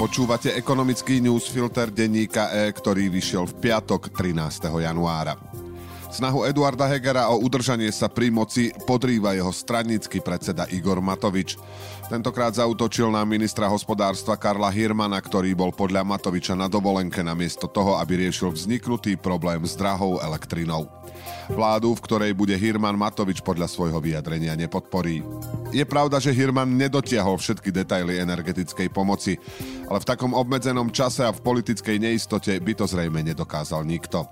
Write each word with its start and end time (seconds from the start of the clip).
Počúvate 0.00 0.56
ekonomický 0.56 1.20
newsfilter 1.20 1.92
denníka 1.92 2.48
E, 2.56 2.72
ktorý 2.72 3.12
vyšiel 3.12 3.44
v 3.44 3.68
piatok 3.68 4.08
13. 4.16 4.72
januára. 4.80 5.36
Snahu 6.10 6.42
Eduarda 6.42 6.90
Hegera 6.90 7.30
o 7.30 7.38
udržanie 7.38 7.86
sa 7.94 8.10
pri 8.10 8.34
moci 8.34 8.74
podrýva 8.82 9.30
jeho 9.38 9.54
stranický 9.54 10.18
predseda 10.18 10.66
Igor 10.74 10.98
Matovič. 10.98 11.54
Tentokrát 12.10 12.50
zautočil 12.50 13.14
na 13.14 13.22
ministra 13.22 13.70
hospodárstva 13.70 14.34
Karla 14.34 14.74
Hirmana, 14.74 15.22
ktorý 15.22 15.54
bol 15.54 15.70
podľa 15.70 16.02
Matoviča 16.02 16.58
na 16.58 16.66
dovolenke 16.66 17.22
namiesto 17.22 17.70
toho, 17.70 17.94
aby 18.02 18.26
riešil 18.26 18.50
vzniknutý 18.50 19.14
problém 19.22 19.62
s 19.62 19.78
drahou 19.78 20.18
elektrinou. 20.18 20.90
Vládu, 21.50 21.94
v 21.94 22.02
ktorej 22.02 22.32
bude 22.34 22.58
Hirman 22.58 22.98
Matovič 22.98 23.38
podľa 23.38 23.70
svojho 23.70 24.02
vyjadrenia 24.02 24.58
nepodporí. 24.58 25.22
Je 25.70 25.86
pravda, 25.86 26.18
že 26.18 26.34
Hirman 26.34 26.74
nedotiahol 26.74 27.38
všetky 27.38 27.70
detaily 27.70 28.18
energetickej 28.18 28.90
pomoci, 28.90 29.38
ale 29.86 30.02
v 30.02 30.08
takom 30.10 30.34
obmedzenom 30.34 30.90
čase 30.90 31.22
a 31.22 31.30
v 31.30 31.38
politickej 31.38 32.02
neistote 32.02 32.54
by 32.58 32.72
to 32.74 32.90
zrejme 32.90 33.22
nedokázal 33.22 33.86
nikto. 33.86 34.26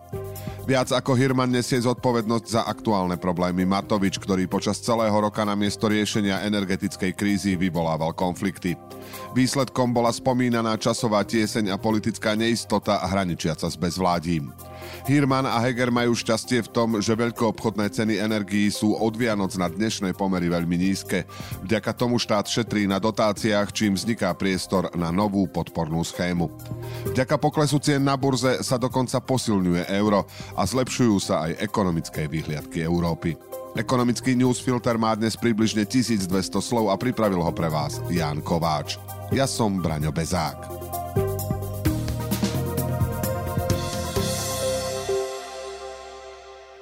Viac 0.69 0.93
ako 0.93 1.17
Hirman 1.17 1.49
nesie 1.49 1.81
zodpovednosť 1.81 2.45
za 2.45 2.61
aktuálne 2.69 3.17
problémy 3.17 3.65
Matovič, 3.65 4.21
ktorý 4.21 4.45
počas 4.45 4.77
celého 4.85 5.17
roka 5.17 5.41
na 5.41 5.57
miesto 5.57 5.89
riešenia 5.89 6.45
energetickej 6.45 7.17
krízy 7.17 7.57
vyvolával 7.57 8.13
konflikty. 8.13 8.77
Výsledkom 9.33 9.97
bola 9.97 10.13
spomínaná 10.13 10.77
časová 10.77 11.25
tieseň 11.25 11.73
a 11.73 11.81
politická 11.81 12.37
neistota 12.37 13.01
hraničiaca 13.01 13.65
s 13.65 13.81
bezvládím. 13.81 14.53
Hirman 15.09 15.49
a 15.49 15.57
Heger 15.65 15.89
majú 15.89 16.13
šťastie 16.13 16.61
v 16.61 16.73
tom, 16.73 16.89
že 17.01 17.17
veľkoobchodné 17.17 17.89
ceny 17.89 18.21
energií 18.21 18.69
sú 18.69 18.93
od 18.93 19.17
Vianoc 19.17 19.57
na 19.57 19.73
dnešnej 19.73 20.13
pomery 20.13 20.53
veľmi 20.53 20.77
nízke. 20.77 21.25
Vďaka 21.65 21.97
tomu 21.97 22.21
štát 22.21 22.45
šetrí 22.45 22.85
na 22.85 23.01
dotáciách, 23.01 23.73
čím 23.73 23.97
vzniká 23.97 24.37
priestor 24.37 24.93
na 24.93 25.09
novú 25.09 25.49
podpornú 25.49 26.05
schému. 26.05 26.53
Vďaka 27.17 27.41
poklesu 27.41 27.81
cien 27.81 28.05
na 28.05 28.21
burze 28.21 28.61
sa 28.61 28.77
dokonca 28.77 29.17
posilňuje 29.25 29.89
euro 29.97 30.29
a 30.59 30.67
zlepšujú 30.67 31.17
sa 31.23 31.47
aj 31.47 31.63
ekonomické 31.63 32.27
výhliadky 32.27 32.83
Európy. 32.83 33.39
Ekonomický 33.79 34.35
newsfilter 34.35 34.99
má 34.99 35.15
dnes 35.15 35.39
približne 35.39 35.87
1200 35.87 36.59
slov 36.59 36.91
a 36.91 36.99
pripravil 36.99 37.39
ho 37.39 37.53
pre 37.55 37.71
vás 37.71 38.03
Ján 38.11 38.43
Kováč. 38.43 38.99
Ja 39.31 39.47
som 39.47 39.79
Braňo 39.79 40.11
Bezák. 40.11 40.78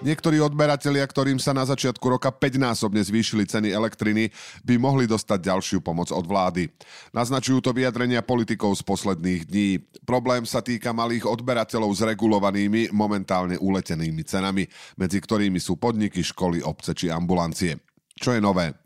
Niektorí 0.06 0.38
odberatelia, 0.38 1.02
ktorým 1.02 1.42
sa 1.42 1.50
na 1.50 1.66
začiatku 1.66 2.06
roka 2.06 2.30
5-násobne 2.30 3.02
zvýšili 3.02 3.42
ceny 3.42 3.74
elektriny, 3.74 4.30
by 4.62 4.78
mohli 4.78 5.10
dostať 5.10 5.50
ďalšiu 5.50 5.82
pomoc 5.82 6.14
od 6.14 6.22
vlády. 6.22 6.70
Naznačujú 7.10 7.58
to 7.58 7.74
vyjadrenia 7.74 8.22
politikov 8.22 8.78
z 8.78 8.86
posledných 8.86 9.50
dní. 9.50 9.82
Problém 10.06 10.46
sa 10.46 10.62
týka 10.62 10.94
malých 10.94 11.26
odberateľov 11.26 11.90
s 11.90 12.06
regulovanými, 12.06 12.94
momentálne 12.94 13.58
uletenými 13.58 14.22
cenami, 14.22 14.70
medzi 14.94 15.18
ktorými 15.18 15.58
sú 15.58 15.74
podniky, 15.74 16.22
školy, 16.22 16.62
obce 16.62 16.94
či 16.94 17.10
ambulancie. 17.10 17.74
Čo 18.14 18.38
je 18.38 18.40
nové? 18.40 18.85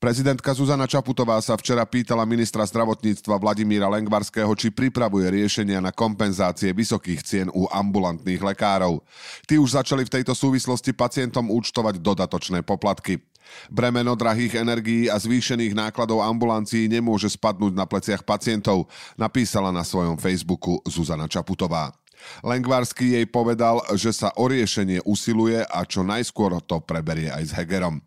Prezidentka 0.00 0.56
Zuzana 0.56 0.88
Čaputová 0.88 1.36
sa 1.44 1.60
včera 1.60 1.84
pýtala 1.84 2.24
ministra 2.24 2.64
zdravotníctva 2.64 3.36
Vladimíra 3.36 3.84
Lengvarského, 3.84 4.48
či 4.56 4.72
pripravuje 4.72 5.28
riešenia 5.28 5.76
na 5.76 5.92
kompenzácie 5.92 6.72
vysokých 6.72 7.20
cien 7.20 7.52
u 7.52 7.68
ambulantných 7.68 8.40
lekárov. 8.40 9.04
Tí 9.44 9.60
už 9.60 9.76
začali 9.76 10.08
v 10.08 10.16
tejto 10.16 10.32
súvislosti 10.32 10.96
pacientom 10.96 11.52
účtovať 11.52 12.00
dodatočné 12.00 12.64
poplatky. 12.64 13.20
Bremeno 13.68 14.16
drahých 14.16 14.64
energií 14.64 15.12
a 15.12 15.20
zvýšených 15.20 15.76
nákladov 15.76 16.24
ambulancií 16.24 16.88
nemôže 16.88 17.28
spadnúť 17.28 17.76
na 17.76 17.84
pleciach 17.84 18.24
pacientov, 18.24 18.88
napísala 19.20 19.68
na 19.68 19.84
svojom 19.84 20.16
Facebooku 20.16 20.80
Zuzana 20.88 21.28
Čaputová. 21.28 21.92
Lengvarský 22.40 23.20
jej 23.20 23.28
povedal, 23.28 23.84
že 24.00 24.16
sa 24.16 24.32
o 24.40 24.48
riešenie 24.48 25.04
usiluje 25.04 25.60
a 25.60 25.84
čo 25.84 26.00
najskôr 26.00 26.56
to 26.64 26.80
preberie 26.80 27.28
aj 27.28 27.52
s 27.52 27.52
Hegerom. 27.52 28.00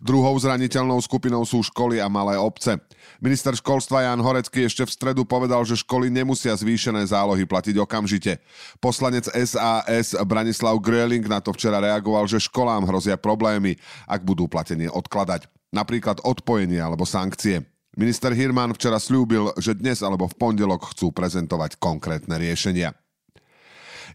Druhou 0.00 0.36
zraniteľnou 0.36 1.00
skupinou 1.00 1.42
sú 1.48 1.64
školy 1.64 2.00
a 2.02 2.08
malé 2.10 2.36
obce. 2.36 2.76
Minister 3.16 3.56
školstva 3.56 4.04
Jan 4.04 4.20
Horecký 4.20 4.68
ešte 4.68 4.84
v 4.84 4.92
stredu 4.92 5.22
povedal, 5.24 5.64
že 5.64 5.80
školy 5.80 6.12
nemusia 6.12 6.52
zvýšené 6.52 7.08
zálohy 7.08 7.48
platiť 7.48 7.80
okamžite. 7.80 8.36
Poslanec 8.76 9.24
SAS 9.32 10.12
Branislav 10.28 10.76
Gröling 10.84 11.24
na 11.24 11.40
to 11.40 11.56
včera 11.56 11.80
reagoval, 11.80 12.28
že 12.28 12.44
školám 12.44 12.84
hrozia 12.84 13.16
problémy, 13.16 13.80
ak 14.04 14.20
budú 14.20 14.44
platenie 14.50 14.92
odkladať. 14.92 15.48
Napríklad 15.72 16.20
odpojenie 16.24 16.78
alebo 16.78 17.08
sankcie. 17.08 17.64
Minister 17.96 18.36
Hirman 18.36 18.76
včera 18.76 19.00
slúbil, 19.00 19.56
že 19.56 19.72
dnes 19.72 20.04
alebo 20.04 20.28
v 20.28 20.36
pondelok 20.36 20.92
chcú 20.92 21.16
prezentovať 21.16 21.80
konkrétne 21.80 22.36
riešenia. 22.36 22.92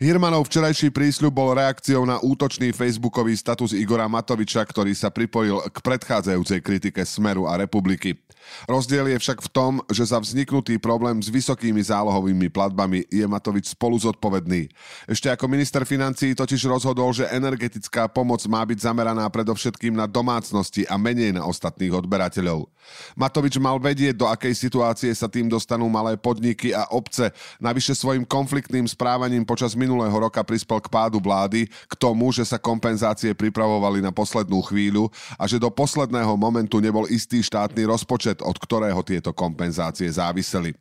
Hirmanov 0.02 0.50
včerajší 0.50 0.90
prísľub 0.90 1.30
bol 1.30 1.54
reakciou 1.54 2.10
na 2.10 2.18
útočný 2.18 2.74
facebookový 2.74 3.38
status 3.38 3.78
Igora 3.78 4.10
Matoviča, 4.10 4.66
ktorý 4.66 4.98
sa 4.98 5.14
pripojil 5.14 5.62
k 5.70 5.78
predchádzajúcej 5.78 6.58
kritike 6.66 7.06
Smeru 7.06 7.46
a 7.46 7.54
Republiky. 7.54 8.18
Rozdiel 8.66 9.14
je 9.14 9.22
však 9.22 9.46
v 9.46 9.50
tom, 9.54 9.74
že 9.94 10.10
za 10.10 10.18
vzniknutý 10.18 10.82
problém 10.82 11.22
s 11.22 11.30
vysokými 11.30 11.86
zálohovými 11.86 12.50
platbami 12.50 13.06
je 13.14 13.22
Matovič 13.30 13.78
spolu 13.78 14.02
zodpovedný. 14.02 14.74
Ešte 15.06 15.30
ako 15.30 15.46
minister 15.46 15.86
financí 15.86 16.34
totiž 16.34 16.66
rozhodol, 16.66 17.14
že 17.14 17.30
energetická 17.30 18.10
pomoc 18.10 18.42
má 18.50 18.66
byť 18.66 18.82
zameraná 18.82 19.30
predovšetkým 19.30 19.94
na 19.94 20.10
domácnosti 20.10 20.82
a 20.90 20.98
menej 20.98 21.38
na 21.38 21.46
ostatných 21.46 21.94
odberateľov. 21.94 22.66
Matovič 23.14 23.62
mal 23.62 23.78
vedieť, 23.78 24.18
do 24.18 24.26
akej 24.26 24.58
situácie 24.58 25.14
sa 25.14 25.30
tým 25.30 25.46
dostanú 25.46 25.86
malé 25.86 26.18
podniky 26.18 26.74
a 26.74 26.90
obce. 26.90 27.30
Navyše 27.62 27.94
svojim 27.94 28.26
konfliktným 28.26 28.90
správaním 28.90 29.46
počas 29.46 29.78
minulého 29.78 29.91
roka 30.00 30.40
prispel 30.46 30.80
k 30.80 30.88
pádu 30.88 31.20
vlády, 31.20 31.68
k 31.68 31.94
tomu, 31.98 32.32
že 32.32 32.48
sa 32.48 32.62
kompenzácie 32.62 33.36
pripravovali 33.36 34.00
na 34.00 34.14
poslednú 34.14 34.62
chvíľu 34.64 35.12
a 35.36 35.50
že 35.50 35.60
do 35.60 35.68
posledného 35.68 36.38
momentu 36.40 36.80
nebol 36.80 37.10
istý 37.10 37.44
štátny 37.44 37.84
rozpočet, 37.90 38.40
od 38.40 38.56
ktorého 38.56 39.02
tieto 39.04 39.36
kompenzácie 39.36 40.08
záviseli. 40.08 40.72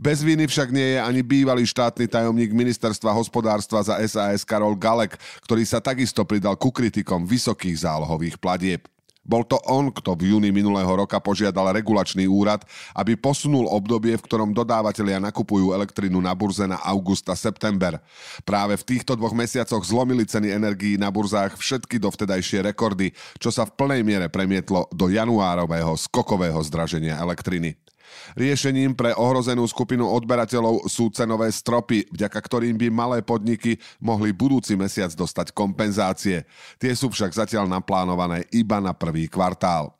Bez 0.00 0.24
viny 0.24 0.48
však 0.48 0.72
nie 0.72 0.96
je 0.96 0.98
ani 0.98 1.20
bývalý 1.20 1.68
štátny 1.68 2.08
tajomník 2.08 2.50
ministerstva 2.56 3.12
hospodárstva 3.12 3.84
za 3.84 4.00
SAS 4.08 4.42
Karol 4.42 4.72
Galek, 4.74 5.20
ktorý 5.44 5.62
sa 5.68 5.84
takisto 5.84 6.24
pridal 6.24 6.56
ku 6.56 6.72
kritikom 6.72 7.28
vysokých 7.28 7.84
zálohových 7.84 8.40
platieb. 8.40 8.88
Bol 9.22 9.46
to 9.46 9.54
on, 9.70 9.94
kto 9.94 10.18
v 10.18 10.34
júni 10.34 10.50
minulého 10.50 10.90
roka 10.90 11.14
požiadal 11.22 11.70
regulačný 11.70 12.26
úrad, 12.26 12.66
aby 12.90 13.14
posunul 13.14 13.70
obdobie, 13.70 14.18
v 14.18 14.26
ktorom 14.26 14.50
dodávateľia 14.50 15.22
nakupujú 15.22 15.70
elektrinu 15.70 16.18
na 16.18 16.34
burze 16.34 16.66
na 16.66 16.82
august 16.82 17.30
a 17.30 17.38
september. 17.38 18.02
Práve 18.42 18.74
v 18.74 18.86
týchto 18.94 19.14
dvoch 19.14 19.34
mesiacoch 19.34 19.86
zlomili 19.86 20.26
ceny 20.26 20.50
energií 20.50 20.98
na 20.98 21.06
burzách 21.14 21.54
všetky 21.54 22.02
dovtedajšie 22.02 22.74
rekordy, 22.74 23.14
čo 23.38 23.54
sa 23.54 23.62
v 23.62 23.74
plnej 23.78 24.02
miere 24.02 24.26
premietlo 24.26 24.90
do 24.90 25.06
januárového 25.06 25.94
skokového 25.94 26.58
zdraženia 26.66 27.22
elektriny. 27.22 27.78
Riešením 28.34 28.96
pre 28.96 29.12
ohrozenú 29.14 29.64
skupinu 29.68 30.08
odberateľov 30.08 30.88
sú 30.88 31.12
cenové 31.12 31.52
stropy, 31.52 32.08
vďaka 32.10 32.38
ktorým 32.38 32.76
by 32.78 32.88
malé 32.88 33.18
podniky 33.20 33.76
mohli 34.00 34.32
budúci 34.32 34.74
mesiac 34.74 35.12
dostať 35.12 35.52
kompenzácie. 35.52 36.44
Tie 36.80 36.92
sú 36.96 37.12
však 37.12 37.32
zatiaľ 37.46 37.68
naplánované 37.68 38.48
iba 38.50 38.80
na 38.80 38.96
prvý 38.96 39.28
kvartál. 39.28 39.94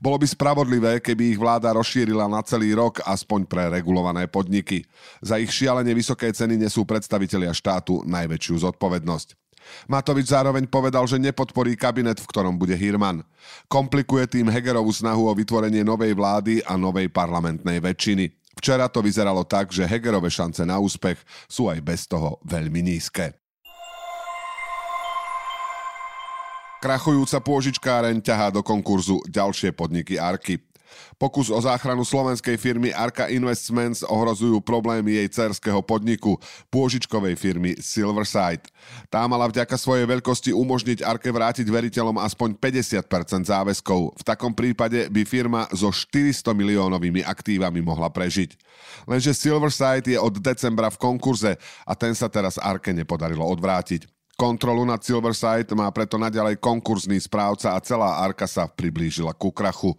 Bolo 0.00 0.16
by 0.16 0.26
spravodlivé, 0.26 0.92
keby 1.04 1.36
ich 1.36 1.40
vláda 1.40 1.72
rozšírila 1.76 2.24
na 2.28 2.40
celý 2.40 2.72
rok, 2.72 3.04
aspoň 3.04 3.44
pre 3.44 3.68
regulované 3.68 4.24
podniky. 4.24 4.88
Za 5.20 5.36
ich 5.36 5.52
šialene 5.52 5.92
vysoké 5.92 6.32
ceny 6.32 6.56
nesú 6.56 6.88
predstavitelia 6.88 7.52
štátu 7.52 8.00
najväčšiu 8.08 8.64
zodpovednosť. 8.64 9.45
Matovič 9.86 10.30
zároveň 10.30 10.66
povedal, 10.66 11.06
že 11.06 11.20
nepodporí 11.20 11.78
kabinet, 11.78 12.18
v 12.18 12.28
ktorom 12.28 12.56
bude 12.56 12.74
Hirman. 12.74 13.22
Komplikuje 13.66 14.26
tým 14.26 14.50
Hegerovú 14.50 14.90
snahu 14.90 15.30
o 15.30 15.36
vytvorenie 15.36 15.86
novej 15.86 16.16
vlády 16.16 16.62
a 16.66 16.74
novej 16.74 17.10
parlamentnej 17.12 17.78
väčšiny. 17.82 18.32
Včera 18.56 18.88
to 18.88 19.04
vyzeralo 19.04 19.44
tak, 19.44 19.68
že 19.68 19.84
Hegerové 19.84 20.32
šance 20.32 20.64
na 20.64 20.80
úspech 20.80 21.20
sú 21.44 21.68
aj 21.68 21.78
bez 21.84 22.08
toho 22.08 22.40
veľmi 22.48 22.80
nízke. 22.80 23.36
Krachujúca 26.76 27.40
pôžičkáreň 27.40 28.20
ťahá 28.20 28.52
do 28.52 28.60
konkurzu 28.60 29.20
ďalšie 29.26 29.72
podniky 29.72 30.20
Arky. 30.20 30.60
Pokus 31.16 31.48
o 31.48 31.58
záchranu 31.60 32.04
slovenskej 32.04 32.56
firmy 32.60 32.92
Arca 32.92 33.28
Investments 33.30 34.04
ohrozujú 34.04 34.60
problémy 34.60 35.16
jej 35.22 35.28
cerského 35.28 35.80
podniku, 35.80 36.36
pôžičkovej 36.68 37.34
firmy 37.38 37.78
Silverside. 37.80 38.68
Tá 39.08 39.24
mala 39.30 39.48
vďaka 39.48 39.74
svojej 39.78 40.04
veľkosti 40.04 40.50
umožniť 40.52 41.04
Arke 41.04 41.32
vrátiť 41.32 41.66
veriteľom 41.68 42.20
aspoň 42.20 42.58
50% 42.58 43.48
záväzkov. 43.48 44.18
V 44.18 44.22
takom 44.24 44.52
prípade 44.52 45.08
by 45.10 45.22
firma 45.22 45.66
so 45.72 45.92
400 45.92 46.52
miliónovými 46.52 47.22
aktívami 47.24 47.80
mohla 47.80 48.10
prežiť. 48.12 48.56
Lenže 49.06 49.36
Silverside 49.36 50.14
je 50.14 50.18
od 50.18 50.38
decembra 50.40 50.90
v 50.92 51.00
konkurze 51.00 51.52
a 51.86 51.92
ten 51.94 52.12
sa 52.14 52.26
teraz 52.30 52.58
Arke 52.58 52.90
nepodarilo 52.90 53.44
odvrátiť. 53.44 54.16
Kontrolu 54.36 54.84
nad 54.84 55.00
Silverside 55.00 55.72
má 55.72 55.88
preto 55.88 56.20
naďalej 56.20 56.60
konkurzný 56.60 57.16
správca 57.24 57.72
a 57.72 57.80
celá 57.80 58.20
Arka 58.20 58.44
sa 58.44 58.68
priblížila 58.68 59.32
ku 59.32 59.48
krachu. 59.48 59.96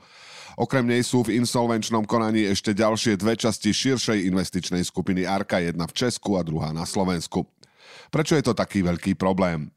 Okrem 0.57 0.89
nej 0.89 1.05
sú 1.05 1.21
v 1.21 1.37
insolvenčnom 1.37 2.01
konaní 2.09 2.49
ešte 2.49 2.73
ďalšie 2.73 3.13
dve 3.21 3.37
časti 3.37 3.69
širšej 3.69 4.25
investičnej 4.25 4.81
skupiny 4.81 5.21
Arka, 5.21 5.61
jedna 5.61 5.85
v 5.85 5.93
Česku 5.93 6.33
a 6.33 6.41
druhá 6.41 6.73
na 6.73 6.81
Slovensku. 6.81 7.45
Prečo 8.09 8.33
je 8.33 8.41
to 8.41 8.57
taký 8.57 8.81
veľký 8.81 9.13
problém? 9.13 9.69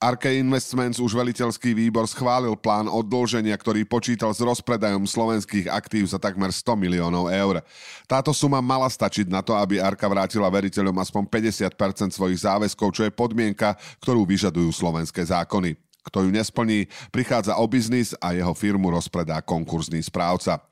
Arke 0.00 0.28
Investments 0.28 1.00
už 1.00 1.16
veliteľský 1.16 1.72
výbor 1.72 2.04
schválil 2.04 2.52
plán 2.56 2.84
oddlženia, 2.88 3.56
ktorý 3.56 3.84
počítal 3.88 4.32
s 4.32 4.44
rozpredajom 4.44 5.08
slovenských 5.08 5.72
aktív 5.72 6.08
za 6.08 6.20
takmer 6.20 6.52
100 6.52 6.76
miliónov 6.76 7.32
eur. 7.32 7.64
Táto 8.04 8.32
suma 8.36 8.60
mala 8.60 8.88
stačiť 8.88 9.28
na 9.28 9.40
to, 9.40 9.56
aby 9.56 9.80
Arka 9.80 10.04
vrátila 10.08 10.52
veriteľom 10.52 10.96
aspoň 11.00 11.28
50% 11.28 12.12
svojich 12.12 12.44
záväzkov, 12.44 12.88
čo 12.92 13.02
je 13.08 13.12
podmienka, 13.12 13.76
ktorú 14.04 14.28
vyžadujú 14.28 14.68
slovenské 14.68 15.24
zákony. 15.24 15.85
Kto 16.06 16.22
ju 16.22 16.30
nesplní, 16.30 16.86
prichádza 17.10 17.58
o 17.58 17.66
biznis 17.66 18.14
a 18.22 18.30
jeho 18.32 18.54
firmu 18.54 18.94
rozpredá 18.94 19.42
konkurzný 19.42 19.98
správca. 20.06 20.62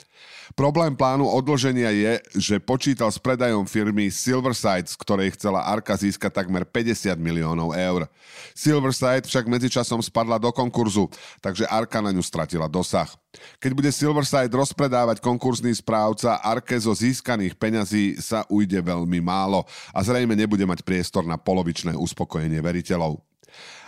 Problém 0.53 0.93
plánu 0.93 1.25
odloženia 1.25 1.89
je, 1.91 2.13
že 2.37 2.57
počítal 2.61 3.09
s 3.09 3.17
predajom 3.17 3.65
firmy 3.65 4.13
Silverside, 4.13 4.93
z 4.93 4.97
ktorej 5.01 5.35
chcela 5.35 5.65
Arka 5.65 5.97
získať 5.97 6.45
takmer 6.45 6.69
50 6.69 7.17
miliónov 7.17 7.73
eur. 7.73 8.05
Silverside 8.53 9.25
však 9.25 9.49
medzičasom 9.49 10.05
spadla 10.05 10.37
do 10.37 10.53
konkurzu, 10.53 11.09
takže 11.41 11.65
Arka 11.65 12.05
na 12.05 12.13
ňu 12.13 12.21
stratila 12.21 12.69
dosah. 12.69 13.09
Keď 13.57 13.73
bude 13.73 13.91
Silverside 13.91 14.53
rozpredávať 14.53 15.25
konkurzný 15.25 15.73
správca, 15.75 16.39
Arke 16.45 16.77
zo 16.77 16.93
získaných 16.93 17.57
peňazí 17.57 18.21
sa 18.21 18.45
ujde 18.53 18.79
veľmi 18.85 19.25
málo 19.25 19.65
a 19.97 19.99
zrejme 20.05 20.37
nebude 20.37 20.63
mať 20.69 20.85
priestor 20.85 21.25
na 21.25 21.41
polovičné 21.41 21.97
uspokojenie 21.97 22.61
veriteľov. 22.61 23.17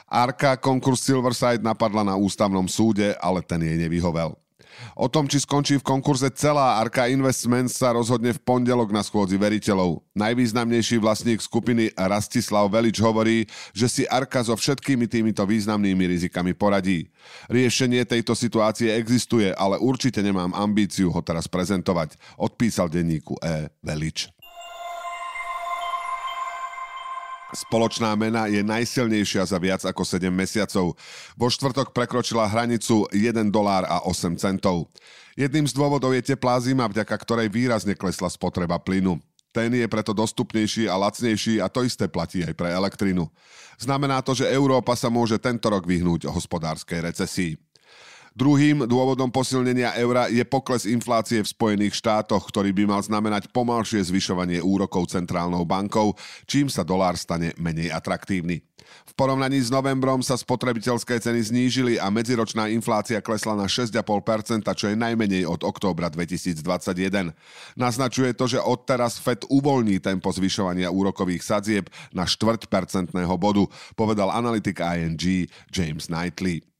Arka 0.06 0.54
konkurs 0.54 1.02
Silverside 1.02 1.66
napadla 1.66 2.06
na 2.06 2.14
ústavnom 2.14 2.70
súde, 2.70 3.18
ale 3.18 3.42
ten 3.42 3.58
jej 3.62 3.74
nevyhovel. 3.74 4.38
O 4.92 5.08
tom, 5.08 5.24
či 5.24 5.40
skončí 5.40 5.80
v 5.80 5.88
konkurze 5.88 6.28
celá 6.32 6.76
Arka 6.80 7.08
Investments 7.08 7.80
sa 7.80 7.96
rozhodne 7.96 8.32
v 8.36 8.42
pondelok 8.44 8.92
na 8.92 9.00
schôdzi 9.00 9.40
veriteľov. 9.40 10.04
Najvýznamnejší 10.12 11.00
vlastník 11.00 11.40
skupiny 11.40 11.92
Rastislav 11.96 12.68
Velič 12.68 13.00
hovorí, 13.00 13.48
že 13.72 13.88
si 13.88 14.02
Arka 14.08 14.44
so 14.44 14.52
všetkými 14.52 15.08
týmito 15.08 15.44
významnými 15.48 16.04
rizikami 16.12 16.52
poradí. 16.52 17.08
Riešenie 17.48 18.04
tejto 18.04 18.36
situácie 18.36 18.92
existuje, 18.92 19.48
ale 19.56 19.80
určite 19.80 20.20
nemám 20.20 20.52
ambíciu 20.52 21.08
ho 21.08 21.20
teraz 21.24 21.48
prezentovať, 21.48 22.16
odpísal 22.36 22.92
denníku 22.92 23.36
E. 23.40 23.72
Velič. 23.80 24.35
Spoločná 27.54 28.10
mena 28.18 28.50
je 28.50 28.58
najsilnejšia 28.66 29.46
za 29.46 29.58
viac 29.62 29.86
ako 29.86 30.02
7 30.02 30.34
mesiacov. 30.34 30.98
Vo 31.38 31.46
štvrtok 31.46 31.94
prekročila 31.94 32.50
hranicu 32.50 33.06
1 33.14 33.54
dolár 33.54 33.86
a 33.86 34.02
8 34.02 34.34
centov. 34.34 34.90
Jedným 35.38 35.68
z 35.68 35.76
dôvodov 35.76 36.10
je 36.16 36.34
teplá 36.34 36.58
zima, 36.58 36.90
vďaka 36.90 37.14
ktorej 37.14 37.52
výrazne 37.52 37.94
klesla 37.94 38.26
spotreba 38.26 38.82
plynu. 38.82 39.22
Ten 39.54 39.72
je 39.72 39.86
preto 39.88 40.12
dostupnejší 40.12 40.84
a 40.90 41.00
lacnejší 41.00 41.64
a 41.64 41.70
to 41.72 41.86
isté 41.86 42.10
platí 42.10 42.44
aj 42.44 42.52
pre 42.52 42.68
elektrinu. 42.74 43.30
Znamená 43.80 44.20
to, 44.20 44.36
že 44.36 44.50
Európa 44.52 44.92
sa 44.92 45.08
môže 45.08 45.40
tento 45.40 45.72
rok 45.72 45.88
vyhnúť 45.88 46.28
hospodárskej 46.28 47.08
recesii. 47.08 47.56
Druhým 48.36 48.84
dôvodom 48.84 49.32
posilnenia 49.32 49.96
eura 49.96 50.28
je 50.28 50.44
pokles 50.44 50.84
inflácie 50.84 51.40
v 51.40 51.48
Spojených 51.48 51.96
štátoch, 51.96 52.44
ktorý 52.52 52.68
by 52.76 52.84
mal 52.84 53.00
znamenať 53.00 53.48
pomalšie 53.48 54.04
zvyšovanie 54.04 54.60
úrokov 54.60 55.08
centrálnou 55.08 55.64
bankou, 55.64 56.12
čím 56.44 56.68
sa 56.68 56.84
dolár 56.84 57.16
stane 57.16 57.56
menej 57.56 57.88
atraktívny. 57.88 58.60
V 59.08 59.12
porovnaní 59.16 59.56
s 59.64 59.72
novembrom 59.72 60.20
sa 60.20 60.36
spotrebiteľské 60.36 61.16
ceny 61.16 61.48
znížili 61.48 61.96
a 61.96 62.12
medziročná 62.12 62.68
inflácia 62.68 63.24
klesla 63.24 63.56
na 63.56 63.72
6,5%, 63.72 64.04
čo 64.68 64.86
je 64.92 64.96
najmenej 65.00 65.48
od 65.48 65.64
októbra 65.64 66.12
2021. 66.12 67.32
Naznačuje 67.72 68.36
to, 68.36 68.52
že 68.52 68.60
odteraz 68.60 69.16
Fed 69.16 69.48
uvoľní 69.48 69.96
tempo 70.04 70.28
zvyšovania 70.28 70.92
úrokových 70.92 71.40
sadzieb 71.40 71.88
na 72.12 72.28
4% 72.28 72.68
bodu, 73.40 73.64
povedal 73.96 74.28
analytik 74.28 74.84
ING 74.84 75.48
James 75.72 76.12
Knightley. 76.12 76.75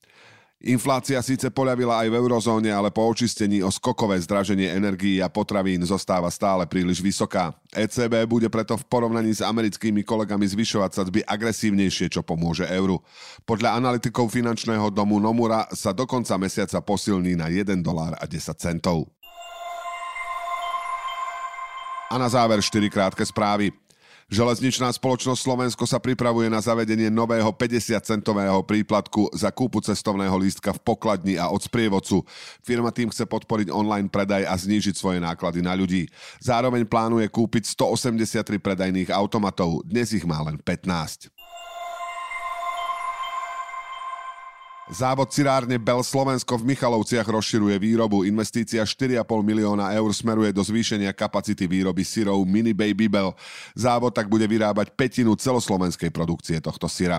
Inflácia 0.64 1.20
síce 1.20 1.52
poľavila 1.52 2.00
aj 2.00 2.08
v 2.08 2.16
eurozóne, 2.16 2.72
ale 2.72 2.88
po 2.88 3.04
očistení 3.04 3.60
o 3.60 3.68
skokové 3.68 4.16
zdraženie 4.24 4.72
energií 4.72 5.20
a 5.20 5.28
potravín 5.28 5.84
zostáva 5.84 6.32
stále 6.32 6.64
príliš 6.64 7.04
vysoká. 7.04 7.52
ECB 7.76 8.24
bude 8.24 8.48
preto 8.48 8.72
v 8.80 8.88
porovnaní 8.88 9.36
s 9.36 9.44
americkými 9.44 10.00
kolegami 10.00 10.48
zvyšovať 10.48 10.90
sadzby 10.96 11.20
agresívnejšie, 11.28 12.08
čo 12.08 12.24
pomôže 12.24 12.64
euru. 12.72 13.04
Podľa 13.44 13.76
analytikov 13.76 14.32
finančného 14.32 14.88
domu 14.88 15.20
Nomura 15.20 15.68
sa 15.76 15.92
do 15.92 16.08
konca 16.08 16.40
mesiaca 16.40 16.80
posilní 16.80 17.36
na 17.36 17.52
1 17.52 17.84
dolár 17.84 18.16
a 18.16 18.24
10 18.24 18.56
centov. 18.56 19.12
A 22.08 22.16
na 22.16 22.32
záver 22.32 22.64
4 22.64 22.88
krátke 22.88 23.28
správy. 23.28 23.76
Železničná 24.26 24.90
spoločnosť 24.90 25.38
Slovensko 25.38 25.86
sa 25.86 26.02
pripravuje 26.02 26.50
na 26.50 26.58
zavedenie 26.58 27.06
nového 27.14 27.54
50-centového 27.54 28.58
príplatku 28.66 29.30
za 29.30 29.54
kúpu 29.54 29.78
cestovného 29.78 30.34
lístka 30.34 30.74
v 30.74 30.82
pokladni 30.82 31.38
a 31.38 31.46
od 31.46 31.62
sprievodcu. 31.62 32.26
Firma 32.58 32.90
tým 32.90 33.06
chce 33.14 33.22
podporiť 33.22 33.70
online 33.70 34.10
predaj 34.10 34.42
a 34.42 34.58
znížiť 34.58 34.98
svoje 34.98 35.22
náklady 35.22 35.62
na 35.62 35.78
ľudí. 35.78 36.10
Zároveň 36.42 36.82
plánuje 36.90 37.30
kúpiť 37.30 37.70
183 37.78 38.58
predajných 38.58 39.14
automatov, 39.14 39.86
dnes 39.86 40.10
ich 40.10 40.26
má 40.26 40.42
len 40.42 40.58
15. 40.58 41.35
Závod 44.86 45.34
cirárne 45.34 45.82
Bel 45.82 45.98
Slovensko 45.98 46.62
v 46.62 46.70
Michalovciach 46.70 47.26
rozširuje 47.26 47.74
výrobu. 47.74 48.22
Investícia 48.22 48.86
4,5 48.86 49.18
milióna 49.42 49.90
eur 49.90 50.14
smeruje 50.14 50.54
do 50.54 50.62
zvýšenia 50.62 51.10
kapacity 51.10 51.66
výroby 51.66 52.06
syrov 52.06 52.46
Mini 52.46 52.70
Baby 52.70 53.10
Bell. 53.10 53.34
Závod 53.74 54.14
tak 54.14 54.30
bude 54.30 54.46
vyrábať 54.46 54.94
petinu 54.94 55.34
celoslovenskej 55.34 56.14
produkcie 56.14 56.62
tohto 56.62 56.86
syra. 56.86 57.18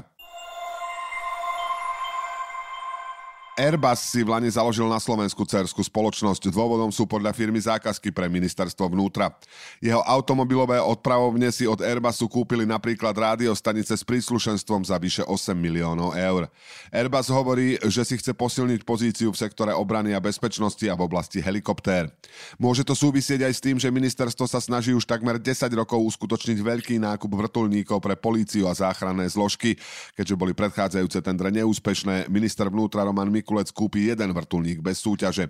Airbus 3.58 4.14
si 4.14 4.22
v 4.22 4.30
Lani 4.30 4.54
založil 4.54 4.86
na 4.86 5.02
Slovensku 5.02 5.42
cerskú 5.42 5.82
spoločnosť. 5.82 6.54
Dôvodom 6.54 6.94
sú 6.94 7.10
podľa 7.10 7.34
firmy 7.34 7.58
zákazky 7.58 8.14
pre 8.14 8.30
ministerstvo 8.30 8.86
vnútra. 8.86 9.34
Jeho 9.82 10.06
automobilové 10.06 10.78
odpravovne 10.78 11.50
si 11.50 11.66
od 11.66 11.82
Airbusu 11.82 12.30
kúpili 12.30 12.70
napríklad 12.70 13.18
rádiostanice 13.18 13.98
s 13.98 14.06
príslušenstvom 14.06 14.86
za 14.86 15.02
vyše 15.02 15.26
8 15.26 15.58
miliónov 15.58 16.14
eur. 16.14 16.46
Airbus 16.94 17.34
hovorí, 17.34 17.82
že 17.90 18.06
si 18.06 18.22
chce 18.22 18.38
posilniť 18.38 18.86
pozíciu 18.86 19.34
v 19.34 19.42
sektore 19.42 19.74
obrany 19.74 20.14
a 20.14 20.22
bezpečnosti 20.22 20.86
a 20.86 20.94
v 20.94 21.10
oblasti 21.10 21.42
helikoptér. 21.42 22.14
Môže 22.62 22.86
to 22.86 22.94
súvisieť 22.94 23.42
aj 23.42 23.54
s 23.58 23.64
tým, 23.66 23.82
že 23.82 23.90
ministerstvo 23.90 24.46
sa 24.46 24.62
snaží 24.62 24.94
už 24.94 25.10
takmer 25.10 25.42
10 25.42 25.66
rokov 25.74 25.98
uskutočniť 26.14 26.62
veľký 26.62 27.02
nákup 27.02 27.32
vrtulníkov 27.34 28.06
pre 28.06 28.14
políciu 28.14 28.70
a 28.70 28.78
záchranné 28.78 29.26
zložky. 29.34 29.82
Keďže 30.14 30.38
boli 30.38 30.54
predchádzajúce 30.54 31.26
tendre 31.26 31.50
neúspešné, 31.50 32.30
minister 32.30 32.70
vnútra 32.70 33.02
Roman 33.02 33.34
Mik 33.34 33.47
Mikulec 33.48 33.72
kúpi 33.72 34.12
jeden 34.12 34.36
vrtulník 34.36 34.84
bez 34.84 35.00
súťaže. 35.00 35.48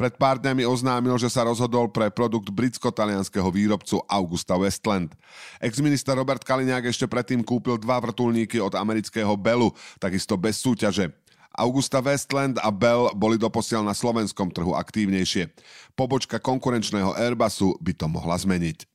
Pred 0.00 0.16
pár 0.16 0.40
dňami 0.40 0.64
oznámil, 0.64 1.20
že 1.20 1.28
sa 1.28 1.44
rozhodol 1.44 1.92
pre 1.92 2.08
produkt 2.08 2.48
britsko-talianského 2.48 3.44
výrobcu 3.52 4.00
Augusta 4.08 4.56
Westland. 4.56 5.12
Ex-minister 5.60 6.16
Robert 6.16 6.40
Kaliňák 6.40 6.88
ešte 6.88 7.04
predtým 7.04 7.44
kúpil 7.44 7.76
dva 7.76 8.00
vrtulníky 8.00 8.56
od 8.64 8.72
amerického 8.72 9.36
Bellu, 9.36 9.76
takisto 10.00 10.40
bez 10.40 10.56
súťaže. 10.56 11.12
Augusta 11.52 12.00
Westland 12.00 12.56
a 12.64 12.72
Bell 12.72 13.12
boli 13.12 13.36
doposiaľ 13.36 13.84
na 13.84 13.92
slovenskom 13.92 14.48
trhu 14.48 14.72
aktívnejšie. 14.72 15.52
Pobočka 15.92 16.40
konkurenčného 16.40 17.12
Airbusu 17.12 17.76
by 17.76 17.92
to 17.92 18.08
mohla 18.08 18.40
zmeniť. 18.40 18.93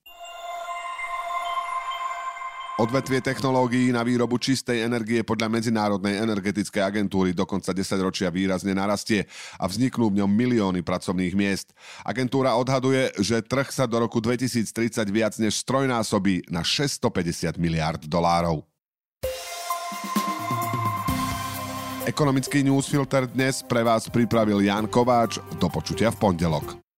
Odvetvie 2.80 3.20
technológií 3.20 3.92
na 3.92 4.08
výrobu 4.08 4.40
čistej 4.40 4.88
energie 4.88 5.20
podľa 5.20 5.52
Medzinárodnej 5.52 6.16
energetickej 6.16 6.80
agentúry 6.80 7.36
do 7.36 7.44
konca 7.44 7.76
10 7.76 7.84
ročia 8.00 8.32
výrazne 8.32 8.72
narastie 8.72 9.28
a 9.60 9.68
vzniknú 9.68 10.08
v 10.08 10.24
ňom 10.24 10.32
milióny 10.32 10.80
pracovných 10.80 11.36
miest. 11.36 11.76
Agentúra 12.08 12.56
odhaduje, 12.56 13.12
že 13.20 13.44
trh 13.44 13.68
sa 13.68 13.84
do 13.84 14.00
roku 14.00 14.24
2030 14.24 14.96
viac 15.12 15.36
než 15.44 15.60
strojnásobí 15.60 16.48
na 16.48 16.64
650 16.64 17.60
miliard 17.60 18.00
dolárov. 18.08 18.64
Ekonomický 22.08 22.64
newsfilter 22.64 23.28
dnes 23.28 23.60
pre 23.60 23.84
vás 23.84 24.08
pripravil 24.08 24.64
Jan 24.64 24.88
Kováč. 24.88 25.44
Do 25.60 25.68
počutia 25.68 26.16
v 26.16 26.32
pondelok. 26.32 26.89